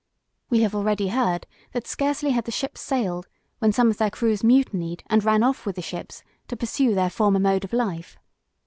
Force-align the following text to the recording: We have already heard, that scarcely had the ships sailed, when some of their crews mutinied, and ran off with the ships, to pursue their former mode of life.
We 0.49 0.61
have 0.61 0.73
already 0.73 1.09
heard, 1.09 1.45
that 1.73 1.85
scarcely 1.85 2.31
had 2.31 2.45
the 2.45 2.51
ships 2.51 2.81
sailed, 2.81 3.27
when 3.59 3.71
some 3.71 3.91
of 3.91 3.97
their 3.97 4.09
crews 4.09 4.43
mutinied, 4.43 5.03
and 5.05 5.23
ran 5.23 5.43
off 5.43 5.63
with 5.63 5.75
the 5.75 5.83
ships, 5.83 6.23
to 6.47 6.57
pursue 6.57 6.95
their 6.95 7.11
former 7.11 7.39
mode 7.39 7.63
of 7.63 7.71
life. 7.71 8.17